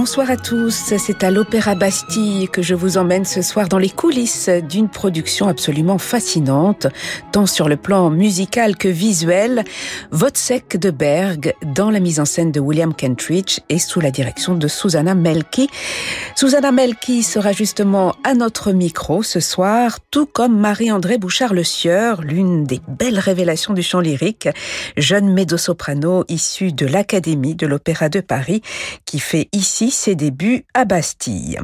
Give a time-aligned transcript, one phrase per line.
[0.00, 3.90] Bonsoir à tous, c'est à l'Opéra Bastille que je vous emmène ce soir dans les
[3.90, 6.86] coulisses d'une production absolument fascinante,
[7.32, 9.62] tant sur le plan musical que visuel,
[10.10, 14.54] Vodsek de Berg, dans la mise en scène de William Kentridge et sous la direction
[14.54, 15.68] de Susanna Melki.
[16.34, 22.64] Susanna Melki sera justement à notre micro ce soir, tout comme Marie-André Bouchard-Le Sieur, l'une
[22.64, 24.48] des belles révélations du chant lyrique,
[24.96, 28.62] jeune médo-soprano issue de l'Académie de l'Opéra de Paris,
[29.04, 31.58] qui fait ici ses débuts à Bastille.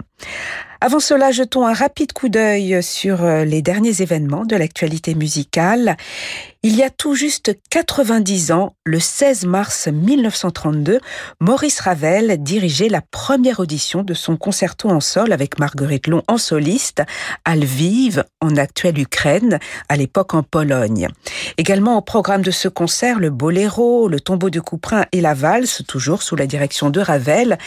[0.81, 5.97] Avant cela, jetons un rapide coup d'œil sur euh, les derniers événements de l'actualité musicale.
[6.63, 11.01] Il y a tout juste 90 ans, le 16 mars 1932,
[11.41, 16.39] Maurice Ravel dirigeait la première audition de son concerto en sol avec Marguerite Long en
[16.39, 17.03] soliste
[17.45, 21.09] à Lviv, en actuelle Ukraine, à l'époque en Pologne.
[21.59, 25.83] Également au programme de ce concert, le boléro, le tombeau de Couperin et la valse,
[25.87, 27.59] toujours sous la direction de Ravel,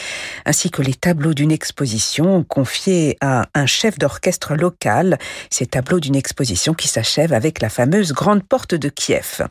[0.45, 6.15] ainsi que les tableaux d'une exposition confiée à un chef d'orchestre local, ces tableaux d'une
[6.15, 9.47] exposition qui s'achève avec la fameuse grande porte de Kiev.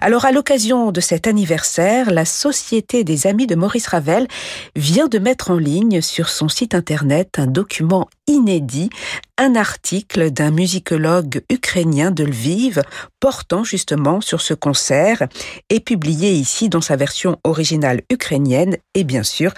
[0.00, 4.26] Alors à l'occasion de cet anniversaire, la Société des Amis de Maurice Ravel
[4.74, 8.90] vient de mettre en ligne sur son site internet un document inédit,
[9.38, 12.82] un article d'un musicologue ukrainien de Lviv
[13.20, 15.28] portant justement sur ce concert
[15.70, 19.52] et publié ici dans sa version originale ukrainienne et bien sûr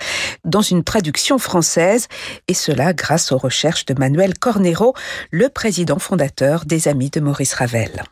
[0.45, 2.09] dans une traduction française
[2.48, 4.95] et cela grâce aux recherches de Manuel Cornero,
[5.31, 8.03] le président fondateur des Amis de Maurice Ravel.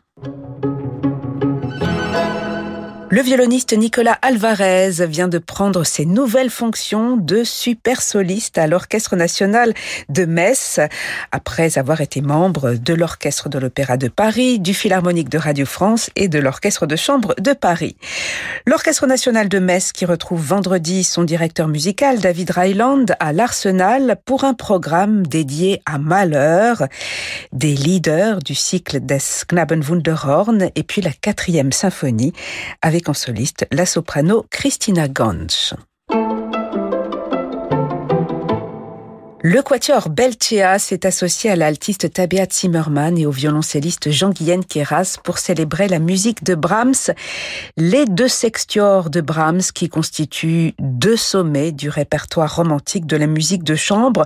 [3.09, 9.15] Le violoniste Nicolas Alvarez vient de prendre ses nouvelles fonctions de super soliste à l'Orchestre
[9.15, 9.73] national
[10.09, 10.81] de Metz,
[11.31, 16.09] après avoir été membre de l'Orchestre de l'Opéra de Paris, du Philharmonique de Radio France
[16.17, 17.95] et de l'Orchestre de Chambre de Paris.
[18.65, 24.43] L'Orchestre national de Metz qui retrouve vendredi son directeur musical David Ryland à l'Arsenal pour
[24.43, 26.87] un programme dédié à Malheur,
[27.53, 29.17] des leaders du cycle des
[29.49, 32.33] Knabenwunderhorn et puis la quatrième symphonie
[32.81, 32.96] avec
[33.71, 35.73] la soprano Christina Gansch.
[39.49, 45.37] Le quatuor Belchea s'est associé à l'altiste Tabea Zimmermann et au violoncelliste Jean-Guyen Keras pour
[45.37, 47.13] célébrer la musique de Brahms,
[47.77, 53.63] les deux sextiors de Brahms qui constituent deux sommets du répertoire romantique de la musique
[53.63, 54.25] de chambre,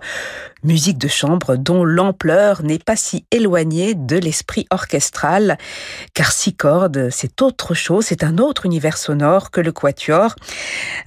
[0.63, 5.57] musique de chambre dont l'ampleur n'est pas si éloignée de l'esprit orchestral,
[6.13, 10.35] car six cordes, c'est autre chose, c'est un autre univers sonore que le quatuor,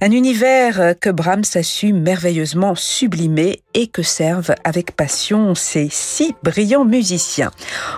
[0.01, 6.35] un univers que Brahms a su merveilleusement sublimer et que servent avec passion ces six
[6.43, 7.51] brillants musiciens.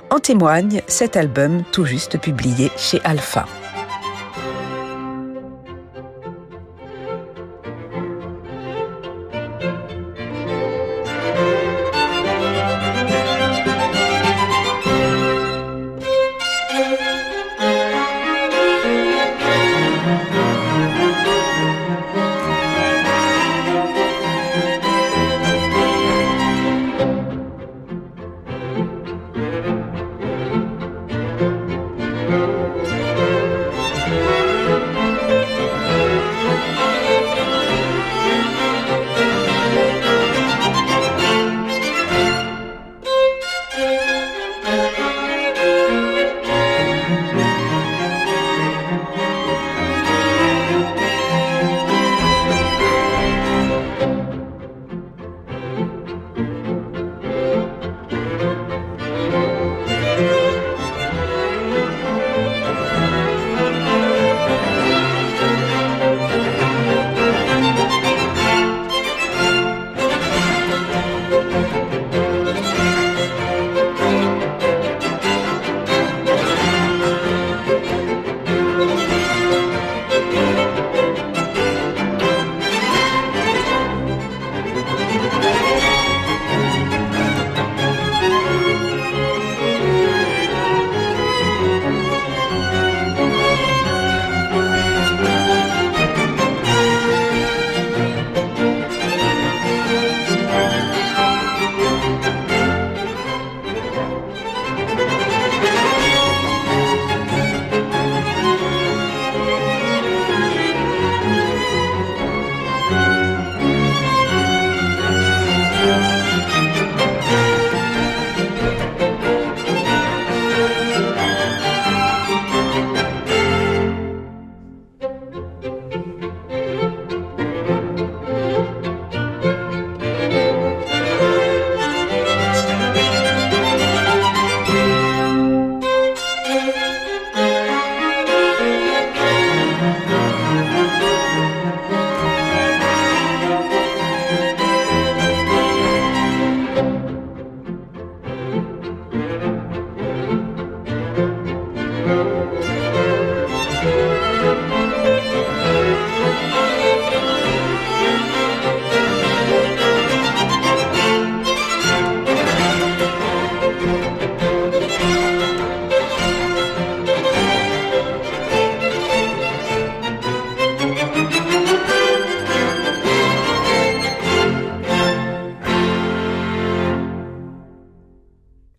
[0.09, 3.45] En témoigne cet album tout juste publié chez Alpha.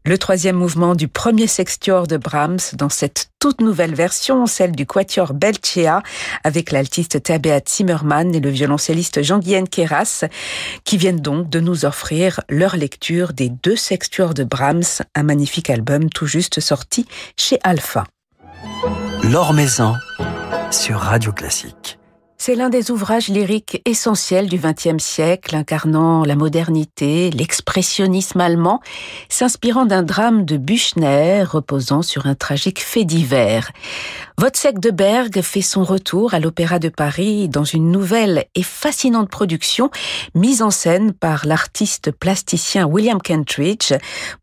[0.09, 4.87] Le troisième mouvement du premier sextuor de Brahms dans cette toute nouvelle version, celle du
[4.87, 6.03] quatuor Belchea,
[6.45, 10.25] avec l'altiste Tabea Zimmermann et le violoncelliste Jean-Guyen Keras,
[10.85, 15.69] qui viennent donc de nous offrir leur lecture des deux sextuors de Brahms, un magnifique
[15.69, 17.07] album tout juste sorti
[17.37, 18.05] chez Alpha.
[20.71, 21.98] Sur Radio Classique.
[22.40, 28.81] C'est l'un des ouvrages lyriques essentiels du XXe siècle, incarnant la modernité, l'expressionnisme allemand,
[29.29, 33.73] s'inspirant d'un drame de Büchner reposant sur un tragique fait divers.
[34.40, 39.29] Wozzeck de Berg fait son retour à l'Opéra de Paris dans une nouvelle et fascinante
[39.29, 39.90] production
[40.37, 43.93] mise en scène par l'artiste plasticien William Kentridge,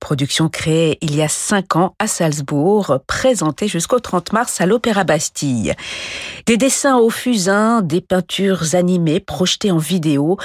[0.02, 5.06] production créée il y a cinq ans à Salzbourg, présentée jusqu'au 30 mars à l'Opéra
[5.06, 5.74] Bastille.
[6.46, 10.38] Des dessins au fusain, des peintures animées projetées en vidéo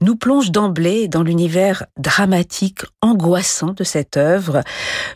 [0.00, 4.62] nous plongent d'emblée dans l'univers dramatique angoissant de cette œuvre,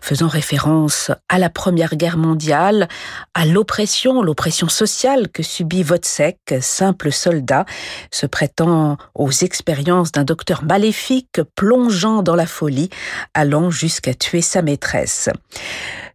[0.01, 2.89] faisant référence à la Première Guerre mondiale,
[3.35, 7.65] à l'oppression, l'oppression sociale que subit Votsek, simple soldat,
[8.11, 12.91] se prêtant aux expériences d'un docteur maléfique plongeant dans la folie,
[13.35, 15.29] allant jusqu'à tuer sa maîtresse.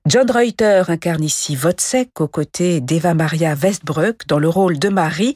[0.08, 5.36] John Reuter incarne ici Votsek aux côtés d'Eva Maria Westbroek dans le rôle de Marie.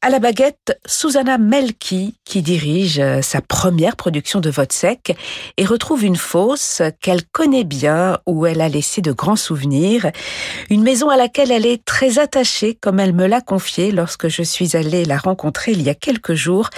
[0.00, 5.16] À la baguette, Susanna Melki, qui dirige euh, sa première production de Votsek
[5.56, 10.12] et retrouve une fosse qu'elle connaît bien, où elle a laissé de grands souvenirs.
[10.70, 14.44] Une maison à laquelle elle est très attachée, comme elle me l'a confié lorsque je
[14.44, 16.70] suis allée la rencontrer il y a quelques jours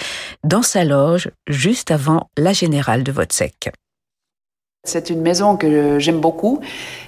[0.45, 3.71] dans sa loge, juste avant la générale de Votsek.
[4.89, 6.61] C'est une maison que j'aime beaucoup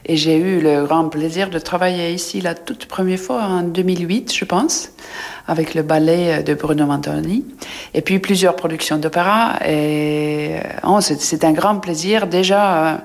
[0.05, 4.35] et j'ai eu le grand plaisir de travailler ici la toute première fois en 2008,
[4.35, 4.91] je pense,
[5.47, 7.43] avec le ballet de Bruno Mantoni
[7.95, 9.61] et puis plusieurs productions d'opéra.
[9.67, 13.03] Et oh, c'est un grand plaisir déjà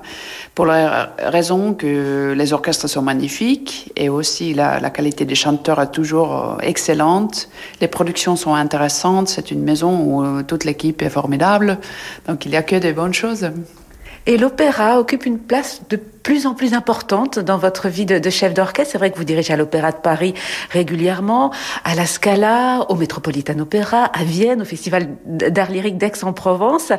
[0.54, 5.80] pour la raison que les orchestres sont magnifiques et aussi la, la qualité des chanteurs
[5.80, 7.48] est toujours excellente.
[7.80, 9.28] Les productions sont intéressantes.
[9.28, 11.78] C'est une maison où toute l'équipe est formidable.
[12.26, 13.48] Donc il n'y a que des bonnes choses.
[14.26, 18.52] Et l'opéra occupe une place de plus en plus importante dans votre vie de, chef
[18.52, 18.90] d'orchestre.
[18.90, 20.34] C'est vrai que vous dirigez à l'Opéra de Paris
[20.70, 21.52] régulièrement,
[21.84, 26.90] à la Scala, au Metropolitan Opera, à Vienne, au Festival d'art lyrique d'Aix-en-Provence.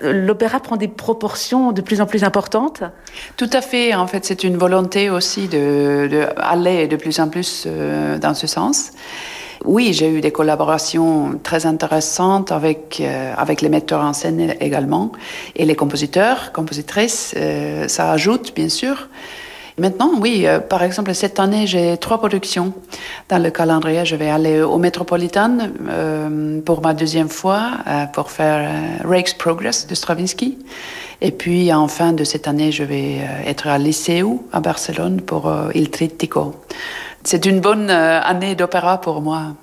[0.00, 2.84] L'opéra prend des proportions de plus en plus importantes
[3.36, 3.96] Tout à fait.
[3.96, 8.46] En fait, c'est une volonté aussi d'aller de, de plus en plus euh, dans ce
[8.46, 8.92] sens.
[9.64, 15.12] Oui, j'ai eu des collaborations très intéressantes avec, euh, avec les metteurs en scène également
[15.56, 17.34] et les compositeurs, compositrices.
[17.36, 19.08] Euh, ça ajoute, bien sûr.
[19.76, 22.72] Maintenant, oui, euh, par exemple, cette année, j'ai trois productions
[23.28, 24.04] dans le calendrier.
[24.04, 25.58] Je vais aller au Metropolitan
[26.64, 27.70] pour ma deuxième fois
[28.12, 28.70] pour faire
[29.04, 30.58] Rake's Progress de Stravinsky.
[31.20, 35.52] Et puis, en fin de cette année, je vais être à Liceu, à Barcelone, pour
[35.74, 36.54] Il Trittico
[37.24, 39.54] c'est une bonne euh, année d'opéra pour moi.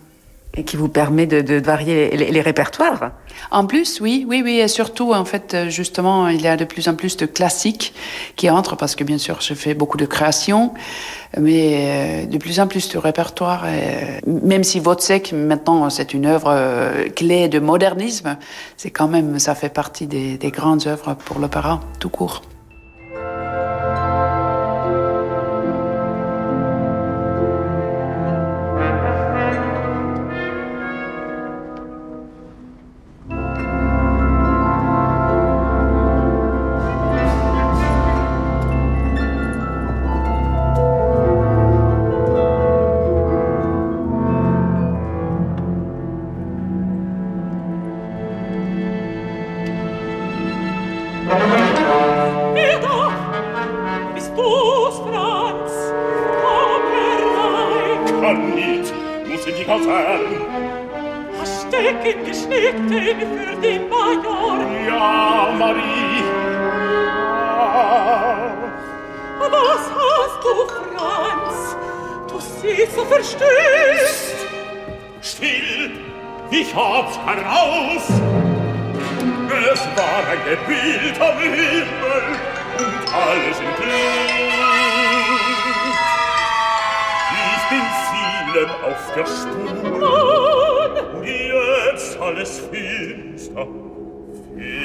[0.58, 3.12] Et qui vous permet de, varier les, répertoires
[3.52, 6.64] En plus, oui, oui, oui, et surtout, en fait, euh, justement, il y a de
[6.64, 7.94] plus en plus de classiques
[8.38, 10.74] qui entrent, parce que bien sûr, je fais beaucoup de créations,
[11.38, 13.66] mais euh, de plus en plus de répertoire.
[14.26, 16.56] même si Votsek, maintenant, c'est une œuvre
[17.18, 18.38] clé de modernisme,
[18.78, 22.44] c'est quand même, ça fait partie des grandes œuvres pour l'opéra, tout court.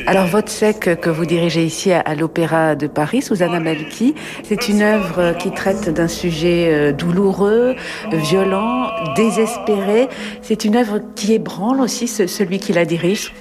[0.07, 4.83] Alors, votre sec que vous dirigez ici à, l'Opéra de Paris, Susanna Melki, c'est une
[4.83, 7.77] œuvre qui traite d'un sujet euh, douloureux,
[8.13, 10.09] violent, désespéré.
[10.43, 13.33] C'est une œuvre qui ébranle aussi celui qui la dirige?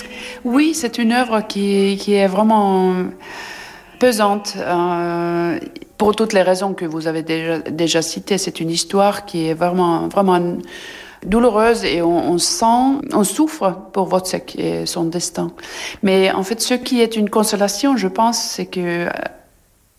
[0.44, 2.94] Oui, c'est une œuvre qui, qui est vraiment
[4.00, 4.56] pesante.
[4.58, 5.60] Euh,
[5.98, 10.08] pour toutes les raisons que vous avez déjà, citées, c'est une histoire qui est vraiment,
[10.08, 10.40] vraiment
[11.26, 15.52] douloureuse et on, sent, on souffre pour Wozzeck et son destin.
[16.02, 19.10] Mais en fait, ce qui est une consolation, je pense, c'est que euh,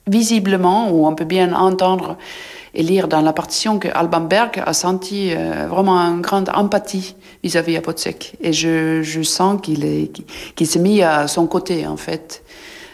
[0.06, 2.16] visiblement, ou on peut bien entendre
[2.72, 7.14] et lire dans la partition que Alban Berg a senti euh, vraiment une grande empathie
[7.42, 8.36] vis-à-vis de Wozzeck.
[8.40, 10.10] Et je, je sens qu'il est,
[10.54, 12.42] qu'il s'est mis à son côté, en fait.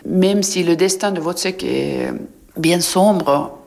[0.06, 2.12] Même si le destin de Wozzeck est
[2.56, 3.58] bien sombre,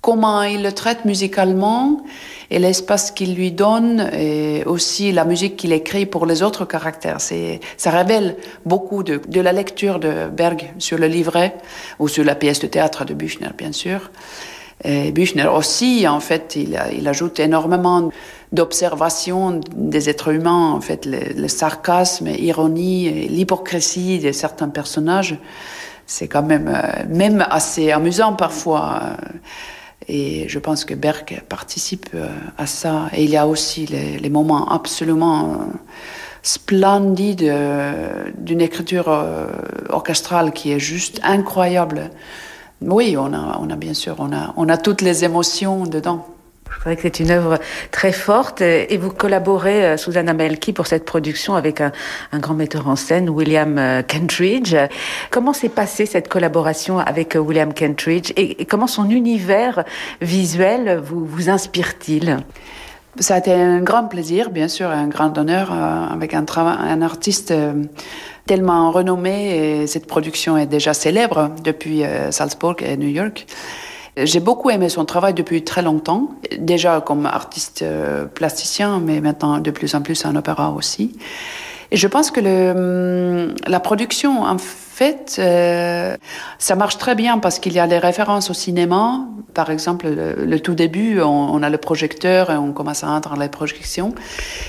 [0.00, 2.02] comment il le traite musicalement
[2.50, 7.20] et l'espace qu'il lui donne et aussi la musique qu'il écrit pour les autres caractères.
[7.20, 11.54] Ça révèle beaucoup de, de, la lecture de Berg sur le livret
[11.98, 14.10] ou sur la pièce de théâtre de Büchner, bien sûr.
[14.82, 18.10] Et Büchner aussi, en fait, il, ajoute énormément
[18.52, 25.38] d'observation des êtres humains, en fait, le, sarcasme, l'ironie, l'hypocrisie de certains personnages.
[26.06, 29.16] C'est quand même, euh, même assez amusant parfois.
[30.08, 32.28] Et je pense que Berg participe euh,
[32.58, 33.08] à ça.
[33.14, 35.56] Et il y a aussi les, moments absolument euh,
[36.42, 39.08] splendides euh, d'une écriture
[39.88, 42.10] orchestrale qui est juste incroyable.
[42.80, 46.26] Oui, on a, bien sûr, on a, on a toutes les émotions dedans.
[46.74, 47.58] Je crois que c'est une œuvre
[47.90, 51.92] très forte et vous collaborez, euh, Susanna Melki, pour cette production avec un,
[52.34, 54.74] grand metteur en scène, William euh, Kentridge.
[55.30, 58.32] Comment s'est passée cette collaboration avec euh, William Kentridge?
[58.36, 59.84] Et, comment son univers
[60.20, 62.38] visuel vous inspire-t-il?
[63.18, 67.54] Ça a été un grand plaisir, bien sûr, un grand honneur avec un, un artiste
[68.46, 73.46] tellement renommé et cette production est déjà célèbre depuis Salzburg et New York.
[74.16, 79.58] J'ai beaucoup aimé son travail depuis très longtemps, déjà comme artiste euh, plasticien, mais maintenant
[79.58, 81.16] de plus en plus en opéra aussi.
[81.90, 84.56] Et je pense que le, hum, la production, en
[85.38, 86.16] euh,
[86.58, 89.26] ça marche très bien parce qu'il y a les références au cinéma.
[89.52, 93.48] Par exemple, le, tout début, on, a le projecteur et on commence à entendre les
[93.48, 94.14] projections.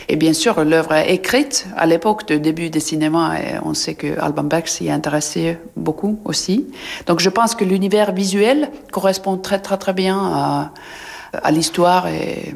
[0.10, 3.96] Et bien sûr, l'œuvre est écrite à l'époque de début des cinémas et on sait
[3.96, 6.68] que Alban Berg s'y intéressait beaucoup aussi.
[7.08, 10.72] Donc je pense que l'univers visuel correspond très très très bien à,
[11.34, 12.54] à l'histoire et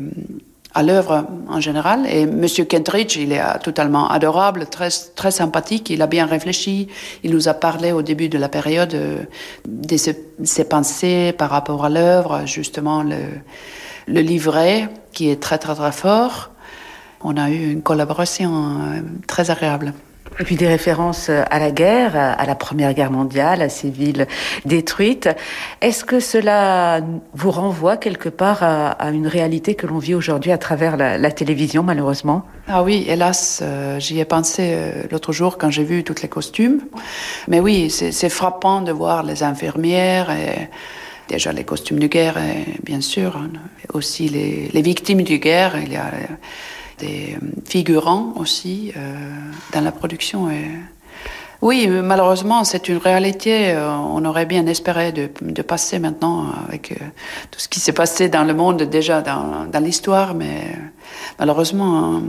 [0.80, 2.06] à l'œuvre en général.
[2.08, 6.88] Et Monsieur Kentridge, il est totalement adorable, très, très sympathique, il a bien réfléchi,
[7.24, 9.24] il nous a parlé au début de la période euh,
[9.68, 15.92] de ses, pensées par rapport à l'œuvre, justement le, livret qui est très très très
[15.92, 16.52] fort.
[17.22, 19.94] On a eu une collaboration euh, très agréable.
[20.40, 24.28] Et puis des références à la guerre, à la Première Guerre mondiale, à ces villes
[24.66, 25.30] détruites.
[25.82, 27.02] Est-ce que cela
[27.34, 31.84] vous renvoie quelque part à, une réalité que l'on vit aujourd'hui à travers la, télévision,
[31.84, 32.46] malheureusement?
[32.68, 36.30] Ah oui, hélas, euh, j'y ai pensé euh, l'autre jour quand j'ai vu tous les
[36.30, 36.82] costumes.
[37.48, 40.30] Mais oui, c'est frappant de voir les infirmières
[41.30, 42.38] déjà les costumes de guerre,
[42.84, 43.52] bien sûr, hein,
[43.94, 45.76] aussi les, victimes de guerre.
[47.00, 49.00] Des figurants aussi euh,
[49.74, 50.50] dans la production.
[50.50, 50.66] Et...
[51.62, 53.72] Oui, malheureusement, c'est une réalité.
[53.72, 56.96] Euh, on aurait bien espéré de, passer maintenant avec euh,
[57.52, 60.76] tout ce qui s'est passé dans le monde déjà dans, dans l'histoire, mais
[61.38, 62.22] malheureusement,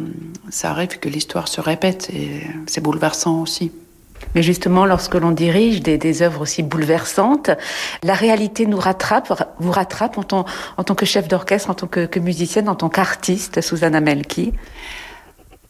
[0.50, 3.70] ça arrive que l'histoire se répète et c'est bouleversant aussi.
[4.34, 7.50] Mais justement, lorsque l'on dirige des, des, œuvres aussi bouleversantes,
[8.02, 10.44] la réalité nous rattrape, vous rattrape en tant,
[10.76, 14.52] en tant que chef d'orchestre, en tant que, que, musicienne, en tant qu'artiste, Susanna Melki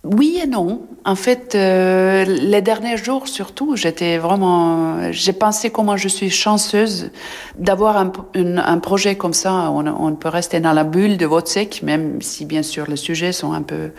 [0.02, 0.86] oui et non.
[1.04, 7.10] En fait, euh, les derniers jours surtout, j'étais vraiment, j'ai pensé comment je suis chanceuse
[7.58, 9.70] d'avoir un, un, projet comme ça.
[9.70, 13.32] On, on, peut rester dans la bulle de Wozzeck, même si bien sûr les sujets
[13.32, 13.90] sont un peu,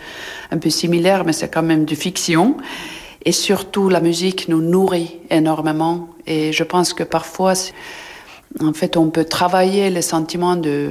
[0.50, 2.56] un peu similaires, mais c'est quand même de fiction.
[3.24, 6.08] Et surtout, la musique nous nourrit énormément.
[6.26, 7.54] Et je pense que parfois,
[8.60, 10.88] en fait, on peut travailler les sentiments de,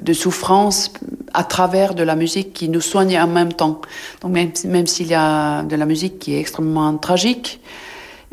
[0.00, 0.92] de souffrance
[1.32, 3.80] à travers de la musique qui nous soigne en même temps.
[4.20, 7.60] Donc même, même s'il y a de la musique qui est extrêmement tragique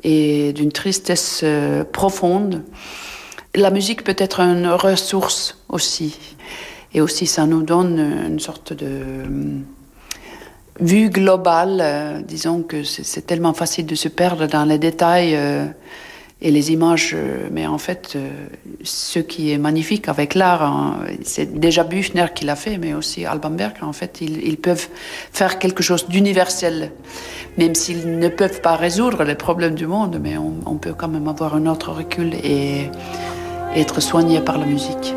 [0.04, 2.64] et d'une tristesse euh, profonde,
[3.56, 6.18] la musique peut être une ressource aussi.
[6.94, 9.24] Et aussi, ça nous donne une sorte de
[10.80, 15.66] vue globale, euh, disons que c'est tellement facile de se perdre dans les détails euh,
[16.42, 18.18] et les images, euh, mais en fait,
[18.84, 23.26] ce qui est magnifique avec l'art, hein, c'est déjà Büchner qui l'a fait, mais aussi
[23.26, 24.88] Alban Berg, en fait, ils, peuvent
[25.32, 26.92] faire quelque chose d'universel,
[27.58, 31.08] même s'ils ne peuvent pas résoudre les problèmes du monde, mais on, on peut quand
[31.08, 32.90] même avoir un autre recul et
[33.76, 35.16] être soigné par la musique.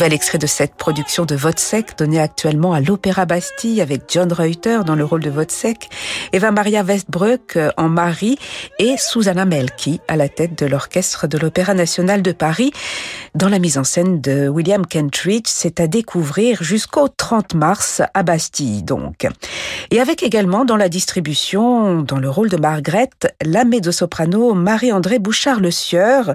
[0.00, 4.78] Nouvel extrait de cette production de Vodsek donné actuellement à l'Opéra Bastille avec John Reuter
[4.86, 5.90] dans le rôle de Vodsek,
[6.32, 8.38] Eva Maria Westbroek en Marie
[8.78, 12.72] et Susanna Melki à la tête de l'orchestre de l'Opéra National de Paris
[13.34, 15.48] dans la mise en scène de William Kentridge.
[15.48, 19.26] C'est à découvrir jusqu'au 30 mars à Bastille donc.
[19.90, 23.10] Et avec également dans la distribution, dans le rôle de Margaret,
[23.44, 26.34] la mezzo-soprano Marie-André Bouchard-Le Sieur,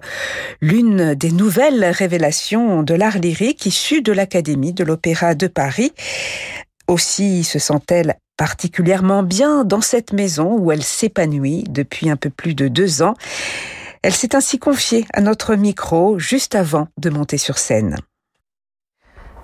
[0.61, 5.93] l'une des nouvelles révélations de l'art lyrique issue de l'Académie de l'Opéra de Paris.
[6.87, 12.53] Aussi se sent-elle particulièrement bien dans cette maison où elle s'épanouit depuis un peu plus
[12.53, 13.15] de deux ans.
[14.01, 17.97] Elle s'est ainsi confiée à notre micro juste avant de monter sur scène.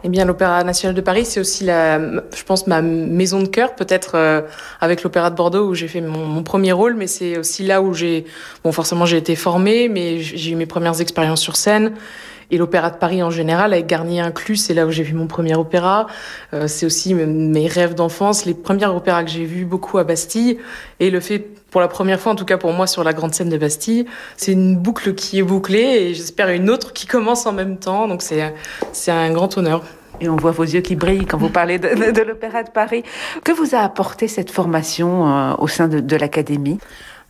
[0.04, 4.16] Eh bien, l'Opéra national de Paris, c'est aussi je pense, ma maison de cœur, peut-être
[4.16, 4.42] euh,
[4.80, 7.84] avec l'Opéra de Bordeaux où j'ai fait mon, mon, premier rôle, mais c'est aussi là
[7.84, 8.26] où j'ai,
[8.64, 11.94] bon, forcément, j'ai été formée, mais j'ai eu mes premières expériences sur scène.
[12.52, 15.26] Et l'Opéra de Paris en général, avec Garnier inclus, c'est là où j'ai vu mon
[15.26, 16.08] premier opéra.
[16.54, 20.60] Euh, c'est aussi mes rêves d'enfance, les premiers opéras que j'ai vus beaucoup à Bastille.
[21.00, 21.40] Et le fait,
[21.72, 24.06] pour la première fois, en tout cas pour moi, sur la grande scène de Bastille,
[24.36, 28.10] c'est une boucle qui est bouclée et j'espère une autre qui commence en même temps.
[28.10, 28.42] Donc c'est,
[29.12, 29.84] un grand honneur.
[30.20, 33.04] Et on voit vos yeux qui brillent quand vous parlez de, l'Opéra de Paris.
[33.44, 36.80] Que vous a apporté cette formation euh, au sein de l'Académie?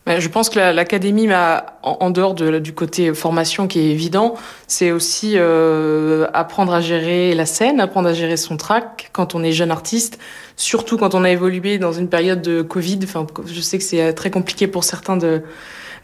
[0.06, 4.34] Je pense que l'académie m'a, en dehors de, du côté formation qui est évident,
[4.66, 9.44] c'est aussi euh, apprendre à gérer la scène, apprendre à gérer son track quand on
[9.44, 10.18] est jeune artiste,
[10.56, 12.98] surtout quand on a évolué dans une période de Covid.
[13.04, 15.42] Enfin, je sais que c'est très compliqué pour certains de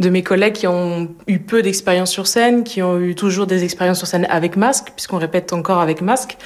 [0.00, 3.64] de mes collègues qui ont eu peu d'expérience sur scène, qui ont eu toujours des
[3.64, 6.37] expériences sur scène avec masque, puisqu'on répète encore avec masque.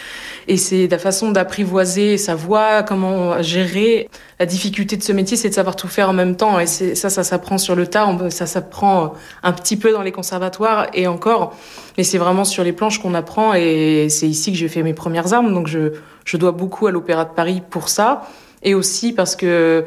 [0.49, 4.09] Et c'est la façon d'apprivoiser sa voix, comment gérer
[4.41, 6.59] la difficulté de ce métier, c'est de savoir tout faire en même temps.
[6.59, 9.13] Et ça, ça s'apprend sur le tas, ça s'apprend
[9.43, 11.55] un petit peu dans les conservatoires et encore.
[11.99, 14.95] Mais c'est vraiment sur les planches qu'on apprend et c'est ici que j'ai fait mes
[14.95, 15.53] premières armes.
[15.53, 15.93] Donc je,
[16.25, 18.23] je dois beaucoup à l'Opéra de Paris pour ça.
[18.63, 19.85] Et aussi parce que,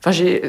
[0.00, 0.42] enfin, j'ai,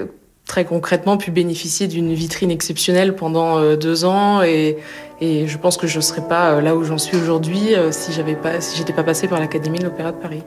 [0.48, 4.78] très concrètement pu bénéficier d'une vitrine exceptionnelle pendant euh, deux ans et,
[5.22, 8.12] je pense que je ne serais pas euh, là où j'en suis aujourd'hui euh, si
[8.14, 10.44] j'avais pas j'étais pas passée par l'Académie de l'Opéra de Paris.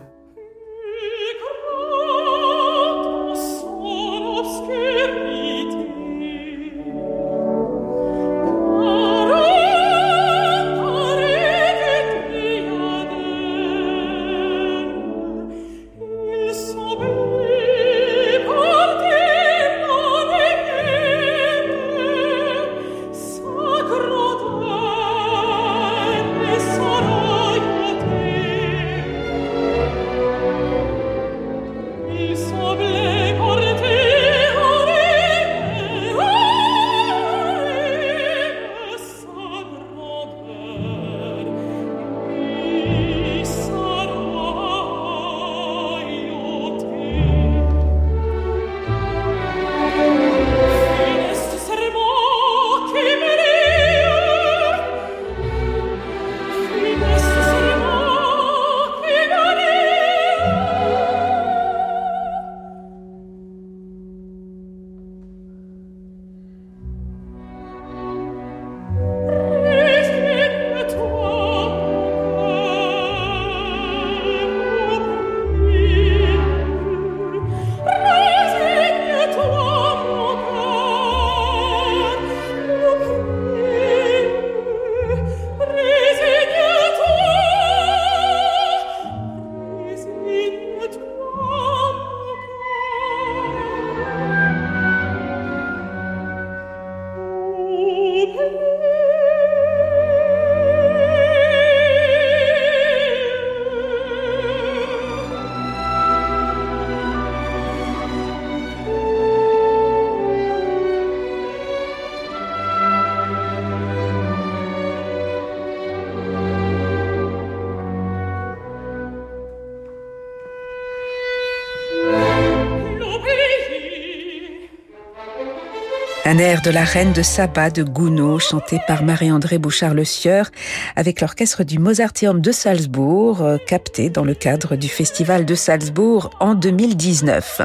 [126.30, 130.48] Un air de la reine de Saba de Gounod, chanté par Marie-André Bouchard-Le Sieur,
[130.94, 136.30] avec l'orchestre du Mozarteum de Salzbourg, euh, capté dans le cadre du Festival de Salzbourg
[136.38, 137.62] en 2019.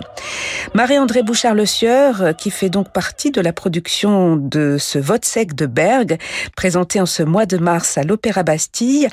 [0.73, 5.65] Marie-André Bouchard-Le Sieur, euh, qui fait donc partie de la production de ce vote de
[5.67, 6.17] Berg,
[6.56, 9.10] présenté en ce mois de mars à l'Opéra Bastille.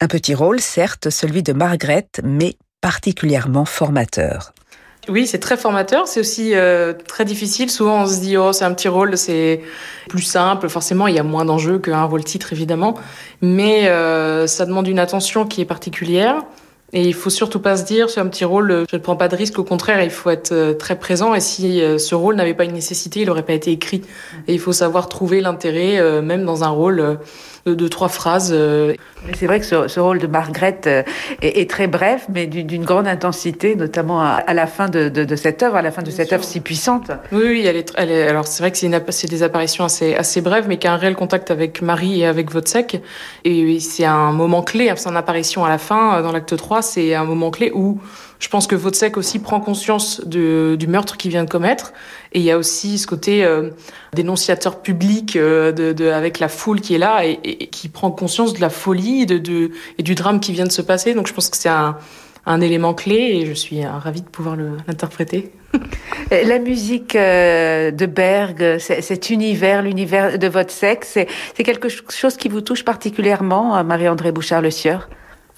[0.00, 4.52] Un petit rôle, certes, celui de Margrethe, mais particulièrement formateur.
[5.08, 6.06] Oui, c'est très formateur.
[6.06, 7.70] C'est aussi euh, très difficile.
[7.70, 9.62] Souvent, on se dit, oh, c'est un petit rôle, c'est
[10.08, 10.68] plus simple.
[10.68, 12.94] Forcément, il y a moins d'enjeux qu'un rôle titre, évidemment.
[13.40, 16.42] Mais euh, ça demande une attention qui est particulière.
[16.94, 19.28] Et il faut surtout pas se dire, c'est un petit rôle, je ne prends pas
[19.28, 19.58] de risque.
[19.58, 21.34] Au contraire, il faut être euh, très présent.
[21.34, 24.02] Et si ce rôle n'avait pas une nécessité, il n'aurait pas été écrit.
[24.46, 27.18] Et il faut savoir trouver l'intérêt, même dans un rôle
[27.66, 28.50] de, trois phrases.
[28.52, 28.94] Euh.
[29.34, 31.02] C'est vrai que ce, rôle de Margaret euh,
[31.42, 35.82] est, très bref, mais d'une grande intensité, notamment à, la fin de, cette œuvre, à
[35.82, 37.10] la fin de cette œuvre si puissante.
[37.32, 40.40] Oui, oui, elle est, elle est alors c'est vrai que c'est des apparitions assez, assez
[40.40, 43.00] brèves, mais qui a un réel contact avec Marie et avec Vodsec.
[43.44, 47.24] Et c'est un moment clé, son apparition à la fin, dans l'acte 3, c'est un
[47.24, 48.00] moment clé où
[48.38, 51.92] je pense que Vodsec aussi prend conscience du meurtre qu'il vient de commettre.
[52.32, 53.70] Et il y a aussi ce côté euh,
[54.14, 58.70] dénonciateur public euh, avec la foule qui est là et, qui prend conscience de la
[58.70, 61.14] folie et du drame qui vient de se passer.
[61.14, 61.96] Donc je pense que c'est un,
[62.60, 65.52] élément clé et je suis euh, ravie de pouvoir l'interpréter.
[66.30, 72.84] La musique de Berg, cet univers, l'univers de votre c'est quelque chose qui vous touche
[72.84, 75.08] particulièrement, Marie-André Bouchard-Le Sieur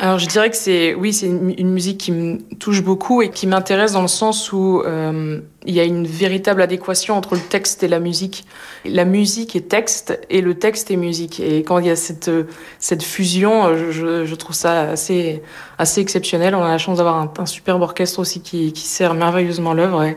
[0.02, 3.46] alors je dirais que c'est oui c'est une, musique qui me touche beaucoup et qui
[3.46, 7.82] m'intéresse dans le sens où euh, il y a une véritable adéquation entre le texte
[7.82, 8.46] et la musique.
[8.86, 11.38] La musique est texte et le texte est musique.
[11.38, 12.30] Et quand il y a cette
[12.78, 15.42] cette fusion, je, je trouve ça assez
[15.76, 16.54] assez exceptionnel.
[16.54, 20.02] On a la chance d'avoir un, superbe orchestre aussi qui, qui sert merveilleusement l'œuvre.
[20.04, 20.16] Et,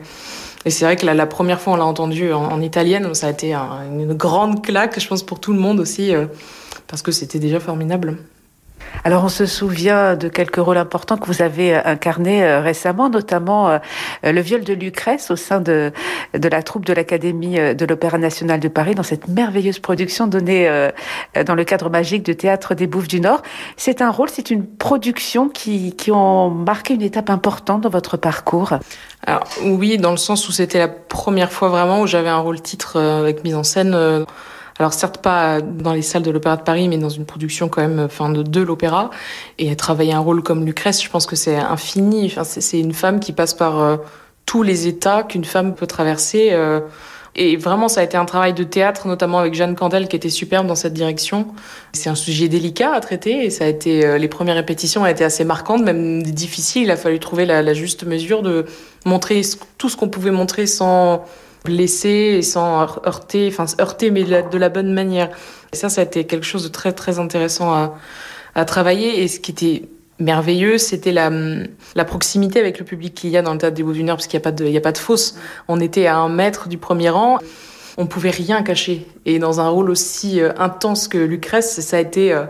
[0.64, 3.28] et c'est vrai que la, la, première fois on l'a entendu en, en, italienne, ça
[3.28, 6.28] a été une grande claque, je pense pour tout le monde aussi, euh,
[6.88, 8.18] parce que c'était déjà formidable.
[9.04, 13.10] Alors on se souvient de quelques rôles importants que vous avez euh, incarnés euh, récemment,
[13.10, 13.80] notamment euh,
[14.24, 15.92] le viol de Lucrèce au sein de,
[16.34, 20.70] de la troupe de l'Académie de l'Opéra national de Paris dans cette merveilleuse production donnée
[21.46, 23.42] dans le cadre magique de Théâtre des Bouffes du Nord.
[23.78, 28.18] C'est un rôle, c'est une production qui, qui ont marqué une étape importante dans votre
[28.18, 28.74] parcours.
[29.26, 32.62] Alors oui, dans le sens où c'était la première fois vraiment où j'avais un rôle
[32.62, 34.26] titre avec mise en scène
[34.80, 37.82] alors certes pas dans les salles de l'Opéra de Paris, mais dans une production quand
[37.82, 39.12] même, enfin de, l'opéra.
[39.60, 42.26] Et travailler un rôle comme Lucrèce, je pense que c'est infini.
[42.26, 43.98] Enfin, c'est une femme qui passe par euh,
[44.46, 46.50] tous les états qu'une femme peut traverser.
[46.52, 46.80] Euh,
[47.36, 50.30] et vraiment, ça a été un travail de théâtre, notamment avec Jeanne Candel, qui était
[50.30, 51.48] superbe dans cette direction.
[51.94, 55.08] C'est un sujet délicat à traiter, et ça a été euh, les premières répétitions ont
[55.08, 56.84] été assez marquantes, même difficiles.
[56.84, 58.66] Il a fallu trouver la juste mesure de
[59.06, 59.42] montrer
[59.78, 61.24] tout ce qu'on pouvait montrer sans
[61.64, 65.30] blessé et sans heurter, enfin heurter mais de la, bonne manière.
[65.72, 67.98] Et ça, ça a été quelque chose de très très intéressant à,
[68.56, 69.24] à travailler.
[69.24, 69.84] Et ce qui était
[70.20, 71.32] merveilleux, c'était la,
[71.96, 74.28] la proximité avec le public qu'il y a dans le théâtre des Beaux du parce
[74.28, 75.36] qu'il n'y a pas de, il y a pas de fosse.
[75.68, 77.40] On était à un mètre du premier rang.
[77.98, 79.06] On pouvait rien cacher.
[79.26, 82.46] Et dans un rôle aussi euh, intense que Lucrèce, ça a été, euh,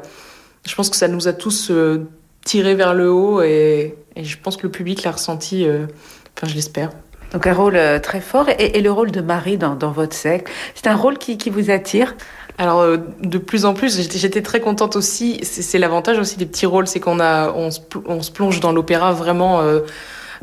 [0.66, 2.08] je pense que ça nous a tous euh,
[2.46, 6.92] tirés vers le haut et je pense que le public l'a ressenti, enfin je l'espère.
[7.34, 8.48] Donc un rôle euh, très fort.
[8.60, 12.16] Et, le rôle de Marie dans, votre secte, c'est un rôle qui, vous attire?
[12.60, 15.40] Alors euh, de plus en plus, j'étais très contente aussi.
[15.44, 19.62] C'est l'avantage aussi des petits rôles, c'est qu'on a, on se, plonge dans l'opéra vraiment
[19.62, 19.80] euh,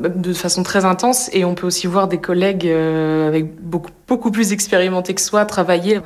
[0.00, 4.52] de façon très intense et on peut aussi voir des collègues avec beaucoup beaucoup plus
[4.52, 6.00] expérimentés que soi travailler.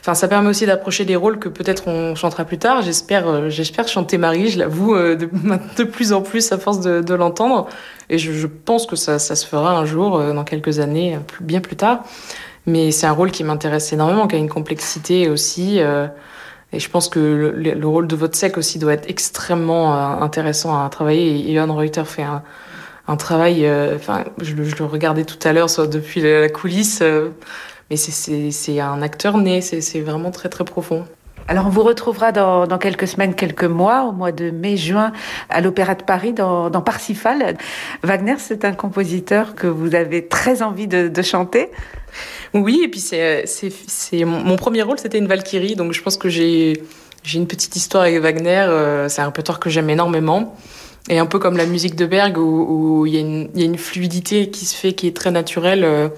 [0.00, 2.82] Enfin, ça permet aussi d'approcher des rôles que peut-être on chantera plus tard.
[2.82, 4.48] J'espère, j'espère chanter Marie.
[4.50, 5.30] Je l'avoue de,
[5.78, 7.66] de, plus en plus à force de, l'entendre.
[8.10, 11.76] Et je, pense que ça, se fera un jour, euh, dans quelques années, bien plus
[11.76, 12.04] tard.
[12.66, 15.80] Mais c'est un rôle qui m'intéresse énormément, qui a une complexité aussi.
[15.80, 16.06] Euh,
[16.72, 20.22] et je pense que le, le rôle de votre sec aussi doit être extrêmement euh,
[20.22, 21.50] intéressant à travailler.
[21.50, 22.42] Et Reuter fait un,
[23.08, 23.68] un travail.
[23.94, 27.02] Enfin, je, je, le regardais tout à l'heure, soit depuis la, coulisse.
[27.90, 29.60] mais c'est un acteur né.
[29.60, 31.04] C'est vraiment très très profond.
[31.50, 35.12] Alors on vous retrouvera dans, dans, quelques semaines, quelques mois, au mois de mai-juin,
[35.48, 37.56] à l'Opéra de Paris, dans, dans Parsifal.
[38.02, 41.70] Wagner, c'est un compositeur que vous avez très envie de, de chanter.
[42.52, 46.82] Oui, et puis c'est mon premier rôle, c'était une Valkyrie, donc je pense que j'ai
[47.24, 48.64] j'ai une petite histoire avec Wagner.
[48.68, 50.56] Euh, c'est un répertoire que j'aime énormément.
[51.08, 53.78] Et un peu comme la musique de Berg, où, il, y a y a une
[53.78, 56.08] fluidité qui se fait, qui est très naturelle, euh,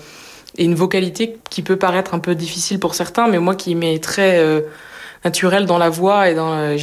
[0.59, 4.03] et une vocalité qui peut paraître un peu difficile pour certains, mais moi qui m'est
[4.03, 4.63] très euh,
[5.25, 6.77] naturel dans la voix et dans euh,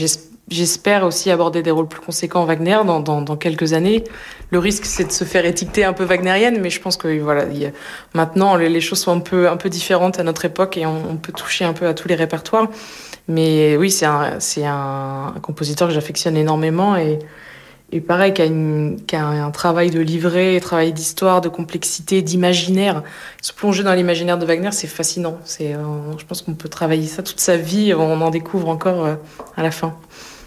[0.49, 4.05] j'espère aussi aborder des rôles plus conséquents en Wagner dans, dans, dans quelques années.
[4.51, 7.43] Le risque, c'est de se faire étiqueter un peu wagnerienne, mais je pense que voilà,
[8.13, 11.33] maintenant les, choses sont un peu un peu différentes à notre époque et on, peut
[11.33, 12.69] toucher un peu à tous les répertoires.
[13.27, 17.19] Mais oui, c'est un c'est un, un, compositeur que j'affectionne énormément et
[17.93, 21.47] et pareil, qui a, une, qui a un, travail de livret, un travail d'histoire, de
[21.47, 23.01] complexité, d'imaginaire.
[23.41, 25.37] Se plonger dans l'imaginaire de Wagner, c'est fascinant.
[25.45, 25.77] C'est, euh,
[26.17, 29.15] je pense qu'on peut travailler ça toute sa vie, on en découvre encore euh,
[29.55, 29.95] à la fin.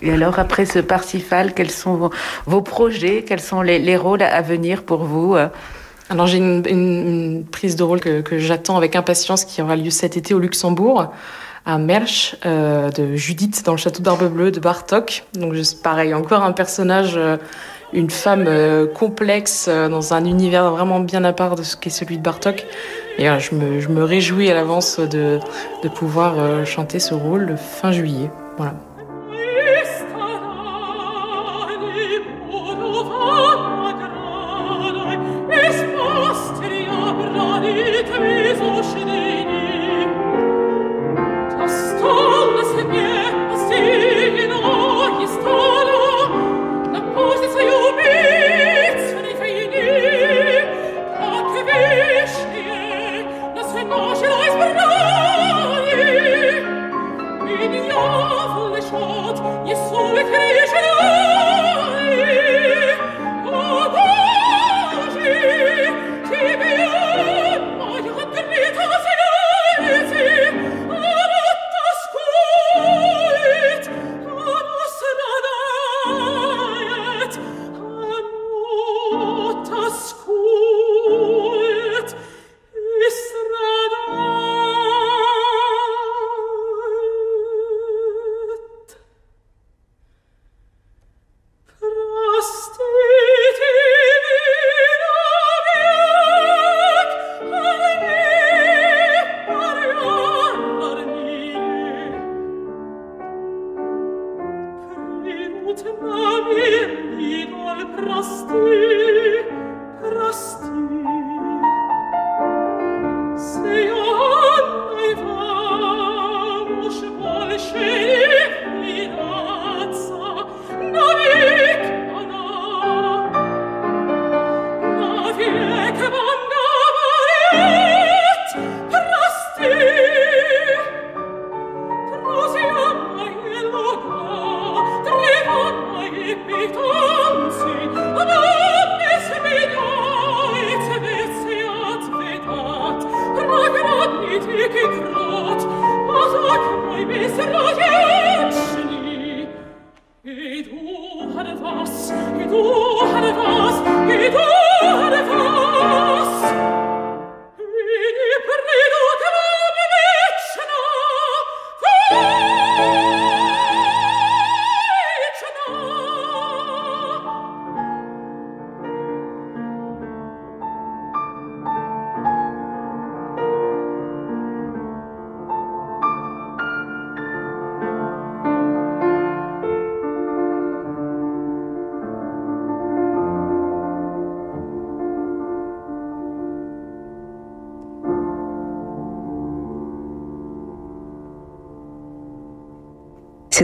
[0.03, 2.11] Et alors, après ce Parsifal, quels sont vos,
[2.45, 3.25] vos projets?
[3.27, 5.37] Quels sont les, les, rôles à venir pour vous
[6.09, 10.35] Alors j'ai une, prise de rôle que, j'attends avec impatience qui aura lieu cet été
[10.35, 11.11] au Luxembourg
[11.67, 15.25] à Mersch euh, de Judith dans le château d'Arbe Bleu de Bartok.
[15.35, 17.37] Donc pareil, encore un personnage, euh,
[17.93, 22.19] une femme euh, complexe dans un univers vraiment bien à part de ce qu'est celui
[22.19, 22.67] de Bartok.
[23.19, 25.41] Et je, me, je, me, réjouis à l'avance de,
[25.83, 28.31] de pouvoir chanter ce rôle fin juillet.
[28.57, 28.75] Voilà.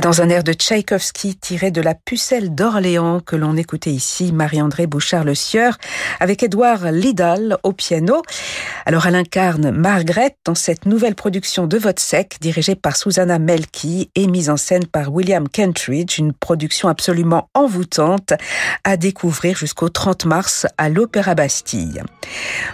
[0.07, 4.87] Dans un air de Tchaïkovski tiré de la pucelle d'Orléans que l'on écoutait ici Marie-André
[4.87, 5.79] Bouchard-Le Sieur
[6.21, 8.23] avec Édouard Lidal au piano.
[8.85, 14.29] Alors elle incarne Margaret dans cette nouvelle production de Vodsec dirigée par Susanna Melki et
[14.29, 18.33] mise en scène par William Kentridge, une production absolument envoûtante
[18.85, 22.01] à découvrir jusqu'au 30 mars à l'Opéra Bastille.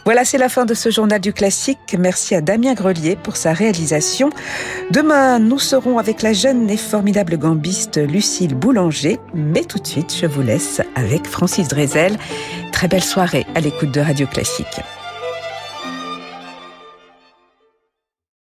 [0.05, 1.97] Voilà, c'est la fin de ce journal du classique.
[1.99, 4.29] Merci à Damien Grelier pour sa réalisation.
[4.91, 6.77] Demain, nous serons avec la jeune et
[7.25, 9.19] gambiste Lucille Boulanger.
[9.35, 12.17] Mais tout de suite, je vous laisse avec Francis Drezel.
[12.73, 14.81] Très belle soirée à l'écoute de Radio Classique.